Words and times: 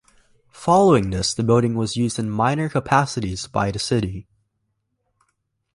Following 0.53 1.11
this 1.11 1.31
the 1.31 1.43
building 1.43 1.75
was 1.75 1.95
used 1.95 2.17
in 2.17 2.27
minor 2.27 2.67
capacities 2.69 3.45
by 3.45 3.69
the 3.69 3.77
city. 3.77 4.25